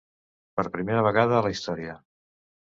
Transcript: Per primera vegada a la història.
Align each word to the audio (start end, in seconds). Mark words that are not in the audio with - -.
Per 0.59 0.65
primera 0.77 1.03
vegada 1.09 1.37
a 1.37 1.45
la 1.49 1.53
història. 1.57 1.97